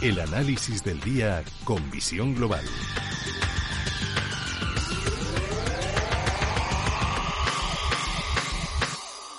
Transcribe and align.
El 0.00 0.20
análisis 0.20 0.84
del 0.84 1.00
día 1.00 1.42
con 1.64 1.90
visión 1.90 2.32
global. 2.32 2.64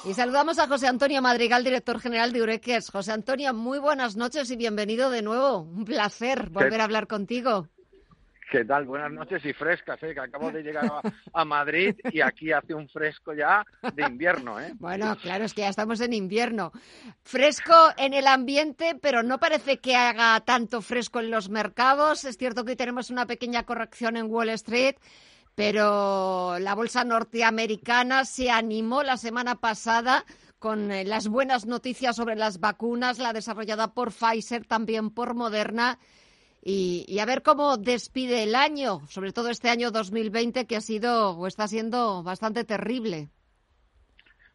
Y 0.03 0.13
saludamos 0.13 0.59
a 0.59 0.67
José 0.67 0.87
Antonio 0.87 1.21
Madrigal, 1.21 1.63
director 1.63 2.01
general 2.01 2.33
de 2.33 2.41
Ureques. 2.41 2.89
José 2.89 3.13
Antonio, 3.13 3.53
muy 3.53 3.79
buenas 3.79 4.17
noches 4.17 4.51
y 4.51 4.57
bienvenido 4.57 5.09
de 5.09 5.21
nuevo. 5.21 5.59
Un 5.59 5.85
placer 5.85 6.49
volver 6.49 6.81
a 6.81 6.83
hablar 6.83 7.07
contigo. 7.07 7.69
¿Qué 8.49 8.65
tal? 8.65 8.85
Buenas 8.85 9.11
noches 9.11 9.45
y 9.45 9.53
frescas, 9.53 10.01
¿eh? 10.01 10.13
que 10.15 10.19
acabo 10.21 10.51
de 10.51 10.63
llegar 10.63 10.91
a, 11.33 11.45
Madrid 11.45 11.95
y 12.11 12.21
aquí 12.21 12.51
hace 12.51 12.73
un 12.73 12.89
fresco 12.89 13.33
ya 13.33 13.63
de 13.93 14.03
invierno. 14.03 14.59
¿eh? 14.59 14.73
Bueno, 14.79 15.15
claro, 15.21 15.45
es 15.45 15.53
que 15.53 15.61
ya 15.61 15.69
estamos 15.69 16.01
en 16.01 16.13
invierno. 16.13 16.71
Fresco 17.21 17.75
en 17.97 18.15
el 18.15 18.25
ambiente, 18.25 18.97
pero 18.99 19.21
no 19.21 19.39
parece 19.39 19.77
que 19.77 19.95
haga 19.95 20.39
tanto 20.39 20.81
fresco 20.81 21.19
en 21.19 21.29
los 21.29 21.49
mercados. 21.49 22.25
Es 22.25 22.37
cierto 22.37 22.65
que 22.65 22.75
tenemos 22.75 23.11
una 23.11 23.27
pequeña 23.27 23.63
corrección 23.63 24.17
en 24.17 24.31
Wall 24.31 24.49
Street, 24.49 24.95
pero 25.53 26.57
la 26.57 26.73
bolsa 26.73 27.03
norteamericana 27.03 28.25
se 28.25 28.49
animó 28.49 29.03
la 29.03 29.17
semana 29.17 29.55
pasada 29.55 30.25
con 30.57 30.91
eh, 30.91 31.05
las 31.05 31.27
buenas 31.27 31.67
noticias 31.67 32.15
sobre 32.15 32.35
las 32.35 32.59
vacunas, 32.59 33.19
la 33.19 33.31
desarrollada 33.31 33.93
por 33.93 34.11
Pfizer, 34.11 34.65
también 34.65 35.11
por 35.11 35.35
Moderna 35.35 35.99
y, 36.61 37.19
a 37.19 37.25
ver 37.25 37.41
cómo 37.41 37.77
despide 37.77 38.43
el 38.43 38.55
año, 38.55 39.01
sobre 39.07 39.31
todo 39.31 39.49
este 39.49 39.69
año 39.69 39.91
2020 39.91 40.65
que 40.65 40.75
ha 40.75 40.81
sido 40.81 41.31
o 41.37 41.47
está 41.47 41.67
siendo 41.67 42.21
bastante 42.23 42.65
terrible. 42.65 43.29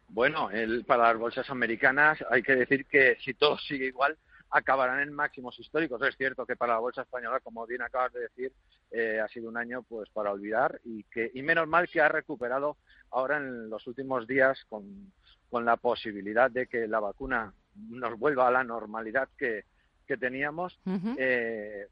Bueno, 0.09 0.51
el, 0.51 0.85
para 0.85 1.09
las 1.09 1.17
bolsas 1.17 1.49
americanas 1.49 2.23
hay 2.29 2.43
que 2.43 2.55
decir 2.55 2.85
que 2.85 3.17
si 3.23 3.33
todo 3.33 3.57
sigue 3.57 3.87
igual, 3.87 4.17
acabarán 4.51 4.99
en 4.99 5.13
máximos 5.13 5.59
históricos. 5.59 6.01
Es 6.03 6.15
cierto 6.15 6.45
que 6.45 6.55
para 6.55 6.73
la 6.73 6.79
bolsa 6.79 7.01
española, 7.01 7.39
como 7.39 7.65
bien 7.65 7.81
acabas 7.81 8.13
de 8.13 8.21
decir, 8.21 8.53
eh, 8.91 9.19
ha 9.19 9.27
sido 9.27 9.49
un 9.49 9.57
año 9.57 9.81
pues 9.83 10.09
para 10.11 10.31
olvidar 10.31 10.79
y 10.85 11.03
que 11.05 11.31
y 11.33 11.41
menos 11.41 11.67
mal 11.67 11.89
que 11.89 12.01
ha 12.01 12.07
recuperado 12.07 12.77
ahora 13.11 13.37
en 13.37 13.69
los 13.69 13.85
últimos 13.87 14.27
días 14.27 14.63
con, 14.69 15.11
con 15.49 15.65
la 15.65 15.75
posibilidad 15.75 16.51
de 16.51 16.67
que 16.67 16.87
la 16.87 16.99
vacuna 16.99 17.51
nos 17.89 18.17
vuelva 18.17 18.47
a 18.47 18.51
la 18.51 18.63
normalidad 18.63 19.27
que, 19.37 19.65
que 20.05 20.17
teníamos, 20.17 20.79
eh, 21.17 21.87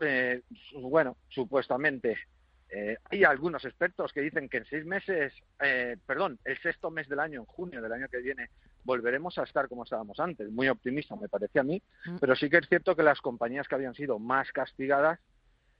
eh, 0.00 0.42
bueno, 0.74 1.16
supuestamente 1.28 2.16
eh, 2.70 2.96
hay 3.10 3.24
algunos 3.24 3.64
expertos 3.64 4.12
que 4.12 4.20
dicen 4.20 4.48
que 4.48 4.58
en 4.58 4.64
seis 4.66 4.84
meses, 4.84 5.32
perdón, 6.06 6.38
el 6.44 6.58
sexto 6.58 6.90
mes 6.90 7.08
del 7.08 7.20
año, 7.20 7.40
en 7.40 7.46
junio 7.46 7.82
del 7.82 7.92
año 7.92 8.08
que 8.08 8.18
viene, 8.18 8.48
volveremos 8.84 9.36
a 9.38 9.42
estar 9.42 9.68
como 9.68 9.84
estábamos 9.84 10.18
antes. 10.20 10.50
Muy 10.50 10.68
optimista 10.68 11.16
me 11.16 11.28
parece 11.28 11.58
a 11.58 11.64
mí, 11.64 11.82
mm. 12.06 12.16
pero 12.20 12.36
sí 12.36 12.48
que 12.48 12.58
es 12.58 12.68
cierto 12.68 12.94
que 12.94 13.02
las 13.02 13.20
compañías 13.20 13.68
que 13.68 13.74
habían 13.74 13.94
sido 13.94 14.18
más 14.18 14.50
castigadas 14.52 15.18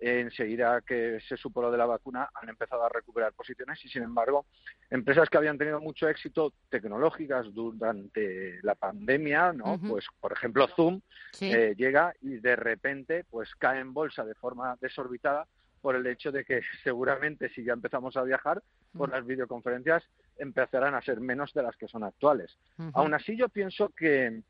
enseguida 0.00 0.80
que 0.80 1.18
se 1.28 1.36
supo 1.36 1.60
lo 1.62 1.70
de 1.70 1.78
la 1.78 1.86
vacuna 1.86 2.30
han 2.34 2.48
empezado 2.48 2.84
a 2.84 2.88
recuperar 2.88 3.32
posiciones 3.32 3.84
y 3.84 3.88
sin 3.88 4.02
embargo 4.02 4.46
empresas 4.88 5.28
que 5.28 5.36
habían 5.36 5.58
tenido 5.58 5.80
mucho 5.80 6.08
éxito 6.08 6.54
tecnológicas 6.68 7.52
durante 7.52 8.62
la 8.62 8.74
pandemia 8.74 9.52
no 9.52 9.78
pues 9.78 10.06
por 10.20 10.32
ejemplo 10.32 10.66
Zoom 10.68 11.00
eh, 11.40 11.74
llega 11.76 12.14
y 12.22 12.38
de 12.38 12.56
repente 12.56 13.24
pues 13.30 13.54
cae 13.56 13.80
en 13.80 13.92
bolsa 13.92 14.24
de 14.24 14.34
forma 14.34 14.76
desorbitada 14.80 15.46
por 15.80 15.96
el 15.96 16.06
hecho 16.06 16.32
de 16.32 16.44
que 16.44 16.60
seguramente 16.84 17.48
si 17.50 17.64
ya 17.64 17.72
empezamos 17.72 18.16
a 18.16 18.22
viajar 18.22 18.62
por 18.96 19.10
las 19.10 19.24
videoconferencias 19.24 20.02
empezarán 20.36 20.94
a 20.94 21.02
ser 21.02 21.20
menos 21.20 21.52
de 21.52 21.62
las 21.62 21.76
que 21.76 21.86
son 21.86 22.02
actuales. 22.02 22.56
Aún 22.94 23.14
así 23.14 23.36
yo 23.36 23.48
pienso 23.48 23.90
que 23.90 24.42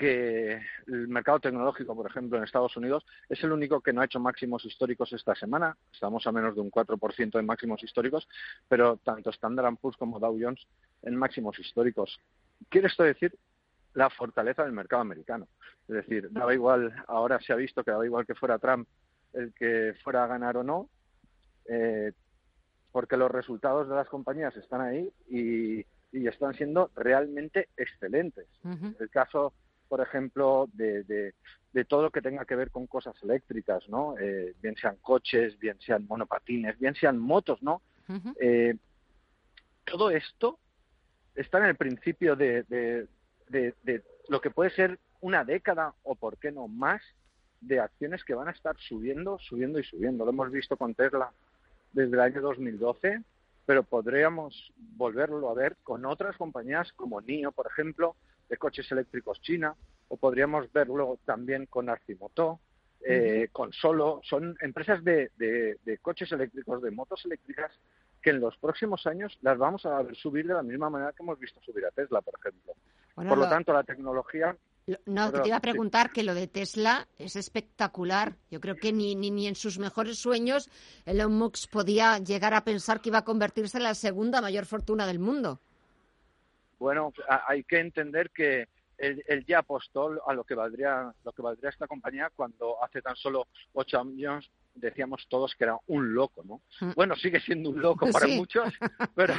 que 0.00 0.58
el 0.86 1.08
mercado 1.08 1.40
tecnológico, 1.40 1.94
por 1.94 2.10
ejemplo, 2.10 2.38
en 2.38 2.44
Estados 2.44 2.74
Unidos, 2.74 3.04
es 3.28 3.44
el 3.44 3.52
único 3.52 3.82
que 3.82 3.92
no 3.92 4.00
ha 4.00 4.06
hecho 4.06 4.18
máximos 4.18 4.64
históricos 4.64 5.12
esta 5.12 5.34
semana. 5.34 5.76
Estamos 5.92 6.26
a 6.26 6.32
menos 6.32 6.54
de 6.54 6.62
un 6.62 6.70
4% 6.70 7.38
en 7.38 7.44
máximos 7.44 7.82
históricos, 7.82 8.26
pero 8.66 8.96
tanto 8.96 9.28
Standard 9.28 9.76
Poor's 9.76 9.98
como 9.98 10.18
Dow 10.18 10.38
Jones 10.40 10.66
en 11.02 11.16
máximos 11.16 11.58
históricos. 11.58 12.18
Quiere 12.70 12.86
esto 12.86 13.02
decir 13.02 13.36
la 13.92 14.08
fortaleza 14.08 14.64
del 14.64 14.72
mercado 14.72 15.02
americano. 15.02 15.48
Es 15.86 15.96
decir, 15.96 16.32
daba 16.32 16.54
igual, 16.54 16.94
ahora 17.06 17.38
se 17.38 17.52
ha 17.52 17.56
visto 17.56 17.84
que 17.84 17.90
daba 17.90 18.06
igual 18.06 18.24
que 18.24 18.34
fuera 18.34 18.58
Trump 18.58 18.88
el 19.34 19.52
que 19.52 19.94
fuera 20.02 20.24
a 20.24 20.28
ganar 20.28 20.56
o 20.56 20.64
no, 20.64 20.88
eh, 21.68 22.12
porque 22.90 23.18
los 23.18 23.30
resultados 23.30 23.86
de 23.86 23.96
las 23.96 24.08
compañías 24.08 24.56
están 24.56 24.80
ahí 24.80 25.12
y, 25.28 25.84
están 26.12 26.54
siendo 26.54 26.90
realmente 26.96 27.68
excelentes. 27.76 28.48
El 28.98 29.10
caso 29.10 29.52
por 29.90 30.00
ejemplo, 30.00 30.68
de, 30.72 31.02
de, 31.02 31.84
todo 31.84 32.02
lo 32.02 32.10
que 32.10 32.22
tenga 32.22 32.44
que 32.44 32.54
ver 32.54 32.70
con 32.70 32.86
cosas 32.86 33.16
eléctricas, 33.24 33.88
¿no? 33.88 34.16
Eh, 34.18 34.54
bien 34.62 34.76
sean 34.76 34.96
coches, 35.02 35.58
bien 35.58 35.76
sean 35.80 36.06
monopatines, 36.06 36.78
bien 36.78 36.94
sean 36.94 37.18
motos, 37.18 37.60
¿no? 37.60 37.82
Eh, 38.40 38.76
todo 39.84 40.10
esto 40.10 40.60
está 41.34 41.58
en 41.58 41.64
el 41.64 41.74
principio 41.74 42.36
de, 42.36 42.62
de, 42.68 44.02
lo 44.28 44.40
que 44.40 44.50
puede 44.50 44.70
ser 44.70 45.00
una 45.20 45.44
década 45.44 45.92
o, 46.04 46.14
por 46.14 46.38
qué 46.38 46.52
no, 46.52 46.68
más 46.68 47.02
de 47.60 47.80
acciones 47.80 48.22
que 48.22 48.34
van 48.34 48.46
a 48.46 48.52
estar 48.52 48.76
subiendo, 48.78 49.40
subiendo 49.40 49.80
y 49.80 49.84
subiendo. 49.84 50.24
Lo 50.24 50.30
hemos 50.30 50.52
visto 50.52 50.76
con 50.76 50.94
Tesla 50.94 51.32
desde 51.92 52.14
el 52.14 52.20
año 52.20 52.40
2012, 52.40 53.24
pero 53.66 53.82
podríamos 53.82 54.72
volverlo 54.76 55.50
a 55.50 55.54
ver 55.54 55.76
con 55.82 56.06
otras 56.06 56.36
compañías 56.36 56.92
como 56.92 57.20
NIO, 57.20 57.50
por 57.50 57.66
ejemplo, 57.66 58.14
de 58.50 58.56
coches 58.58 58.90
eléctricos 58.90 59.40
China, 59.40 59.74
o 60.08 60.16
podríamos 60.16 60.70
verlo 60.72 61.18
también 61.24 61.66
con 61.66 61.88
Arcimoto, 61.88 62.60
eh, 63.02 63.48
con 63.52 63.72
Solo, 63.72 64.20
son 64.24 64.56
empresas 64.60 65.02
de, 65.04 65.30
coches 66.02 66.30
eléctricos, 66.32 66.82
de 66.82 66.90
motos 66.90 67.24
eléctricas, 67.24 67.72
que 68.20 68.30
en 68.30 68.40
los 68.40 68.56
próximos 68.58 69.06
años 69.06 69.38
las 69.40 69.56
vamos 69.56 69.86
a 69.86 70.02
ver 70.02 70.14
subir 70.16 70.46
de 70.46 70.54
la 70.54 70.62
misma 70.62 70.90
manera 70.90 71.12
que 71.12 71.22
hemos 71.22 71.38
visto 71.38 71.60
subir 71.62 71.86
a 71.86 71.90
Tesla, 71.92 72.20
por 72.20 72.34
ejemplo. 72.38 72.74
por 73.14 73.38
lo, 73.38 73.48
tanto, 73.48 73.72
la 73.72 73.84
tecnología 73.84 74.54
no, 75.06 75.30
te 75.30 75.46
iba 75.46 75.56
a 75.56 75.60
preguntar 75.60 76.10
que 76.10 76.24
lo 76.24 76.34
de 76.34 76.48
Tesla 76.48 77.06
es 77.16 77.36
espectacular. 77.36 78.36
Yo 78.50 78.60
creo 78.60 78.76
que 78.76 78.92
ni, 78.92 79.14
ni, 79.14 79.30
ni 79.30 79.46
en 79.46 79.54
sus 79.54 79.78
mejores 79.78 80.18
sueños 80.18 80.68
Elon 81.06 81.32
Musk 81.32 81.70
podía 81.70 82.18
llegar 82.18 82.54
a 82.54 82.64
pensar 82.64 83.00
que 83.00 83.10
iba 83.10 83.18
a 83.18 83.24
convertirse 83.24 83.78
en 83.78 83.84
la 83.84 83.94
segunda 83.94 84.40
mayor 84.40 84.66
fortuna 84.66 85.06
del 85.06 85.20
mundo 85.20 85.60
bueno, 86.80 87.12
hay 87.46 87.62
que 87.62 87.78
entender 87.78 88.30
que 88.30 88.68
él, 88.98 89.44
ya 89.46 89.60
apostó 89.60 90.20
a 90.28 90.34
lo 90.34 90.44
que 90.44 90.54
valdría 90.54 91.12
lo 91.24 91.32
que 91.32 91.40
valdría 91.42 91.70
esta 91.70 91.86
compañía 91.86 92.30
cuando 92.34 92.82
hace 92.82 93.00
tan 93.00 93.16
solo 93.16 93.46
ocho 93.72 93.98
años 94.00 94.50
decíamos 94.74 95.26
todos 95.28 95.54
que 95.54 95.64
era 95.64 95.76
un 95.86 96.14
loco, 96.14 96.42
¿no? 96.44 96.60
Mm. 96.80 96.92
Bueno, 96.94 97.16
sigue 97.16 97.40
siendo 97.40 97.70
un 97.70 97.80
loco 97.80 98.10
para 98.10 98.26
muchos, 98.26 98.72
pero 99.14 99.34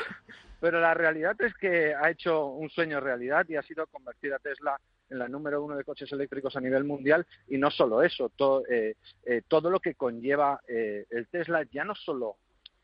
pero 0.59 0.79
la 0.79 0.93
realidad 0.93 1.35
es 1.41 1.53
que 1.55 1.93
ha 1.95 2.09
hecho 2.11 2.45
un 2.45 2.69
sueño 2.69 2.99
realidad 2.99 3.45
y 3.49 3.55
ha 3.55 3.63
sido 3.63 3.87
convertir 3.87 4.33
a 4.33 4.39
Tesla 4.39 4.79
en 5.09 5.17
la 5.17 5.27
número 5.27 5.63
uno 5.63 5.75
de 5.75 5.83
coches 5.83 6.11
eléctricos 6.11 6.55
a 6.55 6.61
nivel 6.61 6.83
mundial 6.83 7.25
y 7.47 7.57
no 7.57 7.71
solo 7.71 8.03
eso, 8.03 8.29
todo, 8.29 8.63
eh, 8.69 8.95
eh, 9.25 9.41
todo 9.47 9.69
lo 9.69 9.79
que 9.79 9.95
conlleva 9.95 10.61
eh, 10.67 11.05
el 11.09 11.27
Tesla 11.27 11.63
ya 11.71 11.83
no 11.83 11.95
solo 11.95 12.37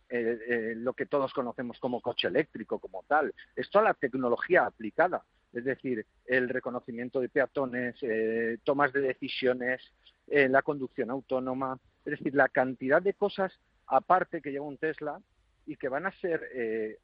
eh, 0.10 0.40
eh, 0.48 0.74
lo 0.78 0.94
que 0.94 1.06
todos 1.06 1.34
conocemos 1.34 1.80
como 1.80 2.00
coche 2.02 2.30
eléctrico, 2.30 2.80
como 2.80 3.04
tal. 3.08 3.34
Es 3.56 3.70
toda 3.70 3.86
la 3.86 3.94
tecnología 3.94 4.66
aplicada, 4.66 5.24
es 5.52 5.66
decir, 5.66 6.06
el 6.26 6.48
reconocimiento 6.48 7.20
de 7.20 7.28
peatones, 7.28 7.96
eh, 8.02 8.58
tomas 8.64 8.94
de 8.94 9.02
decisiones, 9.02 9.82
la 10.30 10.62
conducción 10.62 11.10
autónoma, 11.10 11.80
es 12.04 12.18
decir, 12.18 12.36
la 12.36 12.50
cantidad 12.50 13.02
de 13.02 13.14
cosas 13.14 13.58
aparte 13.86 14.42
que 14.42 14.52
lleva 14.52 14.66
un 14.66 14.78
Tesla 14.78 15.22
y 15.66 15.78
que 15.78 15.88
van 15.88 16.06
a 16.06 16.12
ser 16.20 17.00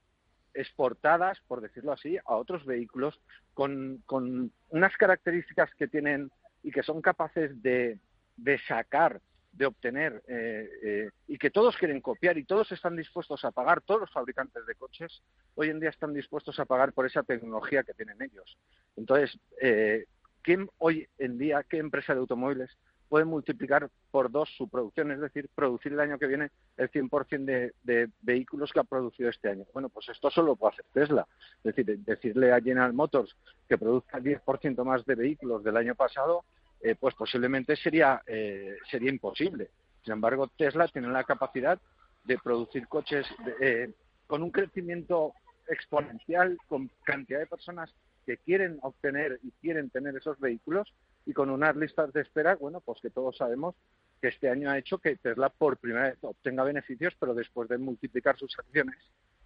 exportadas, 0.54 1.40
por 1.48 1.62
decirlo 1.62 1.94
así, 1.94 2.18
a 2.18 2.36
otros 2.36 2.66
vehículos 2.66 3.18
con, 3.54 4.04
con, 4.06 4.52
unas 4.70 4.98
características 4.98 5.74
que 5.76 5.88
tienen 5.88 6.32
y 6.64 6.72
que 6.72 6.84
son 6.84 7.02
capaces 7.02 7.62
de, 7.64 7.98
de 8.36 8.60
sacar 8.68 9.22
de 9.54 9.68
obtener 9.68 10.24
eh, 10.28 10.70
eh, 10.84 11.10
y 11.28 11.38
que 11.38 11.52
todos 11.52 11.78
quieren 11.78 12.02
copiar 12.02 12.38
y 12.38 12.44
todos 12.44 12.72
están 12.72 12.96
dispuestos 12.96 13.46
a 13.46 13.52
pagar, 13.52 13.82
todos 13.82 14.02
los 14.02 14.12
fabricantes 14.12 14.66
de 14.66 14.76
coches 14.76 15.22
hoy 15.56 15.70
en 15.70 15.80
día 15.80 15.90
están 15.90 16.14
dispuestos 16.14 16.60
a 16.60 16.66
pagar 16.66 16.92
por 16.92 17.06
esa 17.06 17.24
tecnología 17.24 17.84
que 17.84 17.94
tienen 17.94 18.22
ellos. 18.22 18.58
Entonces, 18.98 19.38
eh, 19.62 20.06
¿quién 20.42 20.70
hoy 20.80 21.08
en 21.20 21.38
día, 21.38 21.64
qué 21.70 21.78
empresa 21.78 22.14
de 22.14 22.20
automóviles 22.20 22.76
puede 23.10 23.26
multiplicar 23.26 23.90
por 24.10 24.32
dos 24.32 24.50
su 24.58 24.68
producción? 24.68 25.12
Es 25.12 25.20
decir, 25.20 25.48
producir 25.54 25.94
el 25.94 26.00
año 26.00 26.18
que 26.18 26.28
viene 26.28 26.50
el 26.78 26.90
100% 26.90 27.46
de, 27.46 27.74
de 27.84 28.10
vehículos 28.22 28.72
que 28.74 28.80
ha 28.80 28.84
producido 28.84 29.30
este 29.30 29.50
año. 29.50 29.66
Bueno, 29.72 29.90
pues 29.90 30.10
esto 30.10 30.32
solo 30.32 30.56
puede 30.56 30.74
hacer 30.74 30.86
Tesla. 30.94 31.28
Es 31.64 31.76
decir, 31.76 32.00
decirle 32.00 32.52
a 32.52 32.60
General 32.60 32.92
Motors 32.92 33.36
que 33.70 33.78
produzca 33.78 34.18
el 34.18 34.24
10% 34.24 34.84
más 34.84 35.06
de 35.06 35.14
vehículos 35.14 35.64
del 35.64 35.78
año 35.78 35.94
pasado 35.94 36.44
eh, 36.84 36.96
pues 37.00 37.16
posiblemente 37.16 37.78
sería, 37.78 38.22
eh, 38.28 38.76
sería 38.92 39.10
imposible. 39.10 39.70
Sin 40.04 40.14
embargo, 40.14 40.50
Tesla 40.58 40.88
tiene 40.90 41.08
la 41.08 41.24
capacidad 41.24 41.80
de 42.26 42.38
producir 42.38 42.88
coches 42.90 43.26
eh, 43.62 43.90
con 44.28 44.44
un 44.44 44.52
crecimiento 44.52 45.34
exponencial, 45.70 46.58
con 46.68 46.92
cantidad 47.06 47.40
de 47.40 47.48
personas 47.48 47.94
que 48.26 48.38
quieren 48.38 48.80
obtener 48.82 49.40
y 49.44 49.52
quieren 49.62 49.90
tener 49.90 50.16
esos 50.18 50.38
vehículos 50.40 50.94
y 51.26 51.32
con 51.32 51.50
unas 51.50 51.76
listas 51.78 52.12
de 52.12 52.22
espera, 52.22 52.56
bueno, 52.56 52.82
pues 52.82 53.00
que 53.02 53.10
todos 53.10 53.38
sabemos 53.38 53.76
que 54.22 54.28
este 54.28 54.50
año 54.50 54.70
ha 54.70 54.78
hecho 54.78 54.98
que 54.98 55.16
Tesla 55.16 55.50
por 55.50 55.78
primera 55.78 56.10
vez 56.10 56.18
obtenga 56.22 56.64
beneficios, 56.64 57.14
pero 57.18 57.34
después 57.34 57.70
de 57.70 57.78
multiplicar 57.78 58.38
sus 58.38 58.58
acciones 58.60 58.98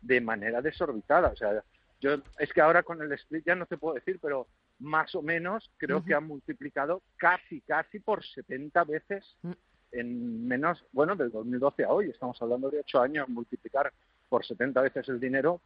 de 0.01 0.22
manera 0.22 0.62
desorbitada. 0.62 1.30
O 1.30 1.36
sea, 1.36 1.63
yo 1.99 2.15
es 2.38 2.53
que 2.53 2.61
ahora 2.61 2.83
con 2.83 3.01
el 3.01 3.11
split 3.13 3.45
ya 3.45 3.55
no 3.55 3.65
te 3.65 3.77
puedo 3.77 3.95
decir, 3.95 4.19
pero 4.21 4.47
más 4.79 5.13
o 5.15 5.21
menos 5.21 5.71
creo 5.77 6.03
que 6.03 6.13
ha 6.13 6.19
multiplicado 6.19 7.01
casi, 7.17 7.61
casi 7.61 7.99
por 7.99 8.23
70 8.23 8.83
veces 8.83 9.38
mm. 9.41 9.51
en 9.94 10.47
menos, 10.47 10.85
bueno, 10.91 11.15
del 11.15 11.31
2012 11.31 11.83
a 11.83 11.89
hoy. 11.89 12.09
Estamos 12.09 12.39
hablando 12.41 12.69
de 12.69 12.79
ocho 12.79 13.01
años, 13.01 13.27
multiplicar 13.29 13.91
por 14.29 14.45
70 14.45 14.81
veces 14.81 15.09
el 15.09 15.19
dinero 15.19 15.61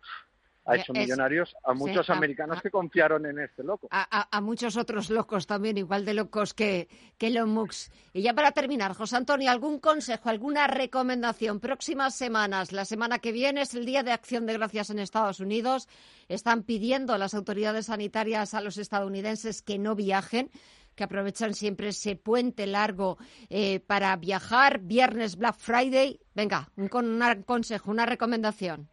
ha 0.66 0.76
hecho 0.76 0.94
millonarios 0.94 1.56
a 1.64 1.74
muchos 1.74 2.10
americanos 2.10 2.62
que 2.62 2.70
confiaron 2.70 3.26
en 3.26 3.40
este 3.40 3.64
loco. 3.64 3.88
A, 3.92 4.42
muchos 4.42 4.78
otros 4.78 5.10
locos 5.10 5.48
también, 5.48 5.78
igual 5.78 6.06
de 6.06 6.14
locos 6.14 6.54
que, 6.54 6.88
que 7.18 7.28
Elon 7.28 7.50
Musk. 7.50 7.92
Y 8.14 8.22
ya 8.22 8.34
para 8.34 8.52
terminar, 8.52 8.94
José 8.94 9.18
Antonio, 9.18 9.50
¿algún 9.50 9.80
consejo, 9.80 10.30
alguna 10.30 10.68
recomendación? 10.68 11.60
Próximas 11.60 12.16
semanas, 12.16 12.72
la 12.72 12.86
semana 12.86 13.20
que 13.20 13.32
viene 13.32 13.62
es 13.62 13.74
el 13.74 13.86
Día 13.86 14.04
de 14.04 14.12
Acción 14.12 14.46
de 14.46 14.54
Gracias 14.54 14.90
en 14.90 15.00
Estados 15.00 15.40
Unidos. 15.40 15.88
Están 16.28 16.64
pidiendo 16.64 17.18
las 17.18 17.34
autoridades 17.34 17.88
sanitarias 17.88 18.54
a 18.54 18.62
los 18.62 18.78
estadounidenses 18.78 19.62
que 19.62 19.80
no 19.80 19.96
viajen 19.96 20.52
que 20.94 21.06
aprovechan 21.06 21.54
siempre 21.54 21.88
ese 21.88 22.18
puente 22.18 22.68
largo 22.68 23.18
eh, 23.50 23.80
para 23.80 24.14
viajar. 24.18 24.80
Viernes 24.80 25.38
Black 25.38 25.56
Friday. 25.58 26.20
Venga, 26.36 26.70
un, 26.76 26.90
un 26.92 27.44
consejo, 27.44 27.90
una 27.90 28.06
recomendación 28.06 28.91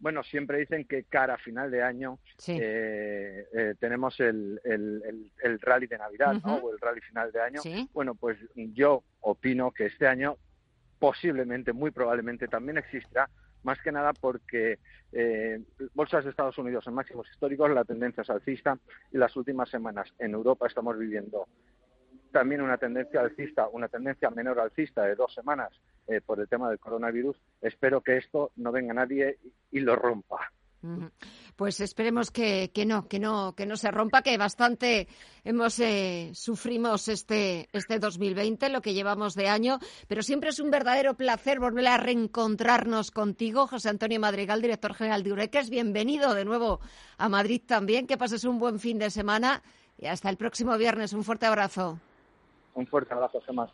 bueno, 0.00 0.22
siempre 0.22 0.58
dicen 0.58 0.84
que 0.84 1.04
cara 1.04 1.34
a 1.34 1.38
final 1.38 1.70
de 1.70 1.82
año 1.82 2.18
eh, 2.46 3.46
eh, 3.52 3.74
tenemos 3.80 4.18
el, 4.20 4.60
el, 4.64 5.60
rally 5.60 5.86
de 5.86 5.98
Navidad, 5.98 6.34
¿no? 6.44 6.56
O 6.56 6.72
el 6.72 6.78
rally 6.78 7.00
final 7.00 7.32
de 7.32 7.40
año. 7.40 7.60
Bueno, 7.92 8.14
pues 8.14 8.38
yo 8.54 9.02
opino 9.20 9.72
que 9.72 9.86
este 9.86 10.06
año 10.06 10.36
posiblemente, 10.98 11.72
muy 11.72 11.90
probablemente 11.90 12.48
también 12.48 12.78
existirá, 12.78 13.28
más 13.62 13.80
que 13.82 13.92
nada 13.92 14.12
porque 14.12 14.78
eh, 15.12 15.60
bolsas 15.94 16.24
de 16.24 16.30
Estados 16.30 16.58
Unidos 16.58 16.86
en 16.86 16.94
máximos 16.94 17.28
históricos, 17.30 17.70
la 17.70 17.84
tendencia 17.84 18.22
es 18.22 18.30
alcista 18.30 18.78
y 19.12 19.18
las 19.18 19.34
últimas 19.36 19.68
semanas 19.68 20.08
en 20.18 20.32
Europa 20.32 20.66
estamos 20.66 20.98
viviendo 20.98 21.46
también 22.32 22.60
una 22.60 22.78
tendencia 22.78 23.20
alcista, 23.20 23.68
una 23.68 23.88
tendencia 23.88 24.30
menor 24.30 24.60
alcista 24.60 25.02
de 25.04 25.14
dos 25.14 25.32
semanas 25.34 25.70
eh, 26.08 26.20
por 26.20 26.40
el 26.40 26.48
tema 26.48 26.70
del 26.70 26.78
coronavirus. 26.78 27.36
Espero 27.60 28.00
que 28.00 28.16
esto 28.16 28.50
no 28.56 28.72
venga 28.72 28.94
nadie 28.94 29.38
y, 29.70 29.80
lo 29.80 29.94
rompa. 29.94 30.50
Pues 31.56 31.80
esperemos 31.80 32.30
que, 32.30 32.70
que, 32.72 32.86
no, 32.86 33.08
que 33.08 33.18
no, 33.18 33.54
que 33.54 33.66
no 33.66 33.76
se 33.76 33.90
rompa, 33.90 34.22
que 34.22 34.38
bastante 34.38 35.08
hemos 35.44 35.78
eh, 35.80 36.30
sufrimos 36.32 37.08
este, 37.08 37.68
este 37.72 37.98
2020, 37.98 38.68
lo 38.68 38.80
que 38.80 38.94
llevamos 38.94 39.34
de 39.34 39.48
año, 39.48 39.80
pero 40.06 40.22
siempre 40.22 40.50
es 40.50 40.60
un 40.60 40.70
verdadero 40.70 41.14
placer 41.14 41.58
volver 41.58 41.88
a 41.88 41.98
reencontrarnos 41.98 43.10
contigo, 43.10 43.66
José 43.66 43.88
Antonio 43.88 44.20
Madrigal, 44.20 44.62
director 44.62 44.94
general 44.94 45.24
de 45.24 45.32
Ureques. 45.32 45.68
Bienvenido 45.68 46.32
de 46.32 46.44
nuevo 46.44 46.80
a 47.18 47.28
Madrid 47.28 47.60
también, 47.66 48.06
que 48.06 48.16
pases 48.16 48.44
un 48.44 48.58
buen 48.58 48.78
fin 48.78 48.98
de 48.98 49.10
semana 49.10 49.62
y 49.98 50.06
hasta 50.06 50.30
el 50.30 50.36
próximo 50.36 50.78
viernes. 50.78 51.12
Un 51.12 51.24
fuerte 51.24 51.46
abrazo. 51.46 51.98
Un 52.74 52.86
fuerte 52.86 53.12
abrazo, 53.12 53.40
Gemma. 53.40 53.68